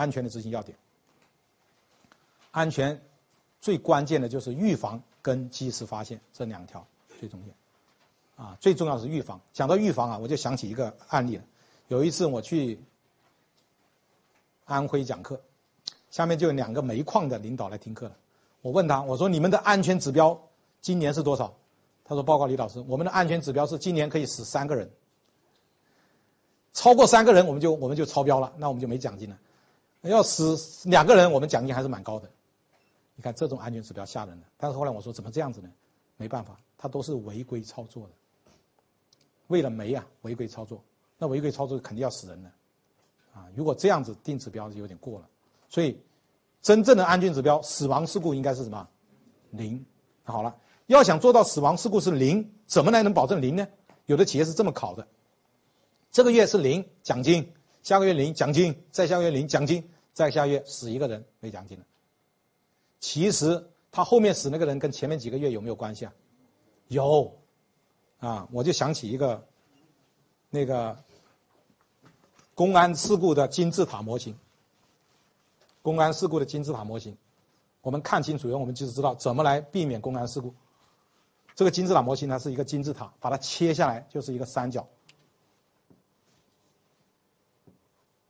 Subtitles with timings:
[0.00, 0.78] 安全的执行要点。
[2.52, 3.02] 安全
[3.60, 6.86] 最关键的就是预防跟及时发现这两条
[7.18, 8.42] 最重要。
[8.42, 9.38] 啊，最重要是预防。
[9.52, 11.44] 讲到预防啊，我就想起一个案例了。
[11.88, 12.80] 有一次我去
[14.64, 15.38] 安徽讲课，
[16.10, 18.16] 下面就有两个煤矿的领导来听课了。
[18.62, 20.40] 我问他，我说你们的安全指标
[20.80, 21.54] 今年是多少？
[22.06, 24.90] 他说：报告李老师，我们的安全指标是今年可以死三个人。
[26.72, 29.36] 超过三个人，我们就我们就超标了，那我们就没奖金了。
[30.08, 30.56] 要死
[30.88, 32.30] 两个人，我们奖金还是蛮高的。
[33.16, 34.46] 你看这种安全指标吓人的。
[34.56, 35.70] 但是后来我说怎么这样子呢？
[36.16, 38.12] 没办法，他都是违规操作的。
[39.48, 40.82] 为了煤啊，违规操作，
[41.18, 42.50] 那违规操作肯定要死人的。
[43.34, 45.28] 啊，如果这样子定指标就有点过了。
[45.68, 46.00] 所以，
[46.62, 48.88] 真正的安全指标，死亡事故应该是什么？
[49.50, 49.84] 零。
[50.24, 50.56] 好了，
[50.86, 53.68] 要想做到死亡事故是零，怎么来能保证零呢？
[54.06, 55.06] 有的企业是这么考的。
[56.10, 57.52] 这个月是零奖金，
[57.90, 61.84] 下个月领奖金，再下个月领奖金，再下个月死一个人没奖金了。
[63.00, 66.12] 其实他后面死那个人跟前面几个月有没有关系啊？
[66.86, 67.36] 有，
[68.20, 69.44] 啊，我就想起一个，
[70.50, 70.96] 那个
[72.54, 74.38] 公安事故的金字塔模型。
[75.82, 77.18] 公安事故的金字塔模型，
[77.82, 80.54] 我们看清楚以后，我们就是知道怎么来避免公安事故。
[81.56, 84.86] 这个金字塔模型呢是一个金字塔，把它切下来就是一个三角。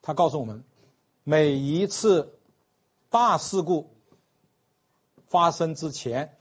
[0.03, 0.65] 他告诉我们，
[1.25, 2.39] 每一次
[3.11, 3.91] 大事故
[5.27, 6.39] 发生之前，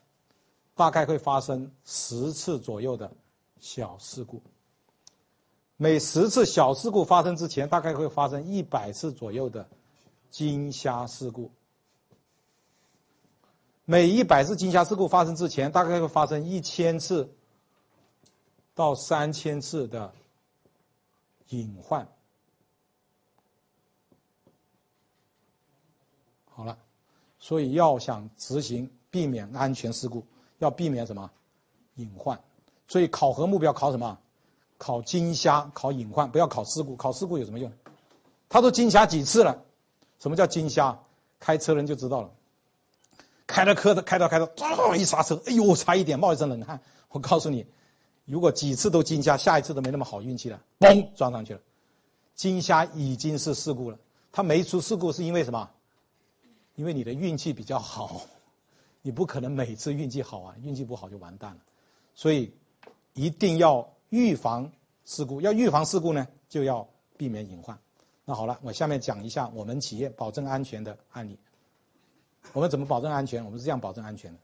[0.76, 3.12] 大概会发生十次左右的
[3.60, 4.42] 小事故；
[5.76, 9.68] 每十次小事故发生之前，大概会发生一百次左右的
[10.30, 11.52] 惊吓事故；
[13.84, 17.30] 每一百次惊吓事故发生之前，大概会发生一千次
[18.74, 20.14] 到三千次的
[21.50, 22.08] 隐患。
[26.60, 26.78] 好了，
[27.40, 30.26] 所以要想执行避免安全事故，
[30.58, 31.32] 要避免什么
[31.96, 32.38] 隐患？
[32.86, 34.18] 所以考核目标考什么？
[34.78, 36.98] 考惊吓，考隐患，不要考事故。
[36.98, 37.72] 考事故有什么用？
[38.50, 39.64] 他都惊吓几次了？
[40.20, 41.00] 什么叫惊吓？
[41.40, 42.30] 开车人就知道了。
[43.48, 46.82] 开着车的开到开到，嗖一刹车，哎呦，差一点冒一身冷汗。
[47.08, 47.66] 我告诉你，
[48.26, 51.62] 如果几次都惊吓，下一次都没那么好运气了，嘣撞上去了。
[52.36, 53.98] 惊吓已经是事故了，
[54.34, 55.70] 他没出事故是因为什么？
[56.80, 58.22] 因为你的运气比较好，
[59.04, 61.60] 你不可能每次运气好啊，运气不好就完蛋了。
[62.16, 62.54] 所以
[63.14, 64.72] 一定要预防
[65.04, 67.78] 事故，要预防事故呢，就要避免隐患。
[68.24, 71.38] 那好了，我下面讲一下我们企业保证安全的案例。
[72.54, 73.44] 我们怎么保证安全？
[73.44, 74.40] 我们是这样保证安全的：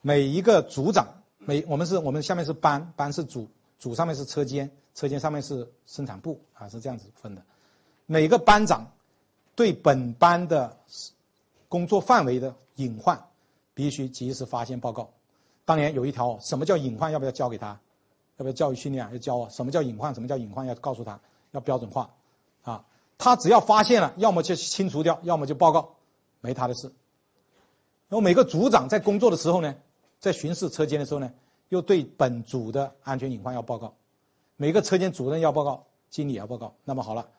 [0.00, 1.06] 每一个组长，
[1.38, 7.44] 每我们是我们下面是班，班是组，组上面是车间，车间上面是生产部啊，是这样子分的。
[8.12, 8.92] 每个班长
[9.56, 10.76] 对本班的
[11.70, 13.26] 工作范围的隐患
[13.72, 15.08] 必须及时发现报告。
[15.64, 17.10] 当年有一条，什么叫隐患？
[17.10, 17.80] 要不要教给他？
[18.36, 19.10] 要不要教育训练啊？
[19.12, 19.48] 要教啊！
[19.48, 20.12] 什么叫隐患？
[20.12, 20.66] 什么叫隐患？
[20.66, 21.18] 要告诉他，
[21.52, 22.10] 要标准化
[22.64, 22.84] 啊！
[23.16, 25.94] 他只要发现了，要么就清除掉，要么就报告，
[26.42, 26.88] 没他的事。
[28.10, 29.74] 然后每个组长在工作的时候呢，
[30.20, 31.32] 在巡视车间的时候呢，
[31.70, 33.94] 又对本组的安全隐患要报告。
[34.58, 36.74] 每个车间主任要报告，经理要报告。
[36.84, 37.30] 那么好了。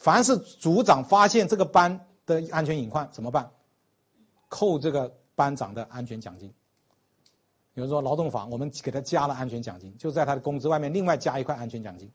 [0.00, 3.50] 凡是组长发现这个班的安全隐患怎么办？
[4.48, 6.54] 扣这个班长的安全奖金。
[7.74, 12.10] 比如说劳动法，我们给他加了安全奖金，就在他的工资外面另外加一块安全奖金，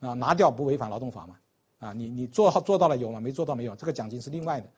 [0.00, 1.38] 啊，拿掉不违反劳动法嘛？
[1.78, 3.20] 啊，你你做好做到了有吗？
[3.20, 3.76] 没做到没有？
[3.76, 4.68] 这个奖金是另外的，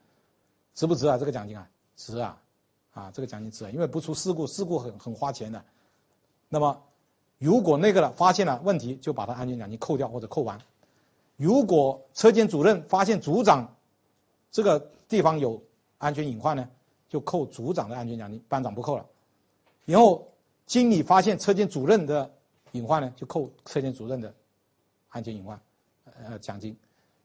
[0.74, 1.16] 值不值啊？
[1.16, 1.66] 这个奖金啊，
[1.96, 2.38] 值啊，
[2.92, 5.64] 啊，这个奖金值，啊因为不出事故，事故很很花钱的。
[6.50, 6.82] 那么，
[7.38, 10.60] 如果那个了发现了问题，就把他安全奖金扣掉或者扣完。
[11.36, 13.76] 如果车间主任发现组长
[14.50, 14.78] 这个
[15.08, 15.60] 地方有
[15.98, 16.68] 安全隐患呢，
[17.08, 19.04] 就扣组长的安全奖金，班长不扣了。
[19.84, 20.32] 然后
[20.66, 22.30] 经理发现车间主任的
[22.72, 24.32] 隐患呢，就扣车间主任的
[25.08, 25.60] 安全隐患
[26.22, 26.76] 呃奖金。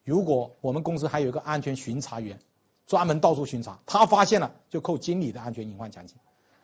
[0.04, 2.40] 如果我们公司还有一个安全巡查员，
[2.88, 6.18] 专门到处巡查，他发现了就扣经理的安全隐患奖金。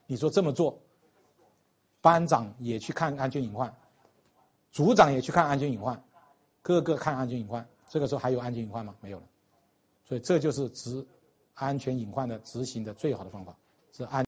[0.07, 0.79] 你说这么做，
[2.01, 3.71] 班长也去看安全隐患，
[4.71, 6.03] 组长也去看安全隐患。
[6.65, 8.95] 各个看安全隐患，这个时候还有安全隐患吗？
[8.99, 9.23] 没有了，
[10.03, 11.05] 所以这就是执
[11.53, 13.55] 安全隐患的执行的最好的方法，
[13.91, 14.23] 是安。